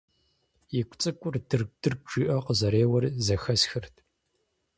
[0.79, 3.95] И гу цӀыкӀур «дыргу-дыргу» жиӀэу къызэреуэр зэхэсхырт.